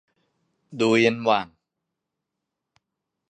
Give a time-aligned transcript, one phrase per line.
[0.79, 1.47] ดูยันสว่าง